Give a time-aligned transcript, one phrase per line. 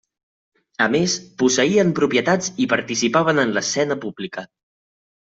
[0.85, 4.47] A més, posseïen propietats i participaven en l'escena pública.